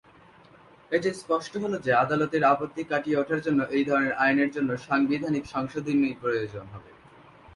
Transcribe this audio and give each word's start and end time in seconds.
এটা 0.91 1.09
স্পষ্ট 1.13 1.53
হল 1.63 1.73
যে, 1.85 1.91
আদালতের 2.03 2.43
আপত্তি 2.43 2.81
কাটিয়ে 2.83 3.19
ওঠার 3.19 3.39
জন্য 3.41 3.59
এই 3.77 3.83
ধরনের 3.89 4.13
আইনের 4.23 4.49
জন্য 4.51 4.69
সাংবিধানিক 4.87 5.43
সংশোধনী 5.45 6.09
প্রয়োজন 6.21 6.65
হবে। 6.73 6.91